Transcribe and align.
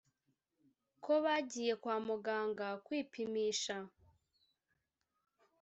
ko 1.03 1.13
bagiye 1.23 1.73
kwa 1.81 1.95
muganga 2.07 2.67
kwipimisha 2.85 3.77